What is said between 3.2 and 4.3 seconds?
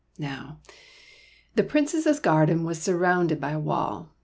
by a wall.